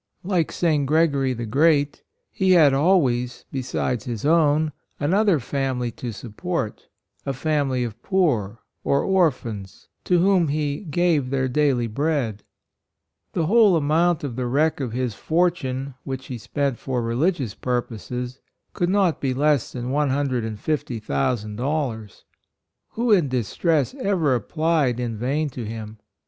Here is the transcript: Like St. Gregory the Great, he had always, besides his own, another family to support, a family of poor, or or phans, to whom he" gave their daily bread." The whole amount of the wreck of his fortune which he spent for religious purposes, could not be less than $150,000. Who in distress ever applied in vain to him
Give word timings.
Like 0.23 0.51
St. 0.51 0.87
Gregory 0.87 1.33
the 1.33 1.45
Great, 1.45 2.01
he 2.31 2.53
had 2.53 2.73
always, 2.73 3.45
besides 3.51 4.05
his 4.05 4.25
own, 4.25 4.71
another 4.99 5.39
family 5.39 5.91
to 5.91 6.11
support, 6.11 6.87
a 7.23 7.33
family 7.33 7.83
of 7.83 8.01
poor, 8.01 8.61
or 8.83 9.03
or 9.03 9.29
phans, 9.29 9.89
to 10.05 10.17
whom 10.17 10.47
he" 10.47 10.79
gave 10.99 11.29
their 11.29 11.47
daily 11.47 11.85
bread." 11.85 12.41
The 13.33 13.45
whole 13.45 13.75
amount 13.75 14.23
of 14.23 14.35
the 14.37 14.47
wreck 14.47 14.79
of 14.79 14.91
his 14.91 15.13
fortune 15.13 15.93
which 16.03 16.25
he 16.25 16.39
spent 16.39 16.79
for 16.79 17.03
religious 17.03 17.53
purposes, 17.53 18.39
could 18.73 18.89
not 18.89 19.21
be 19.21 19.35
less 19.35 19.71
than 19.71 19.91
$150,000. 19.91 22.23
Who 22.93 23.11
in 23.11 23.27
distress 23.29 23.93
ever 23.93 24.33
applied 24.33 24.99
in 24.99 25.15
vain 25.17 25.51
to 25.51 25.63
him 25.63 25.99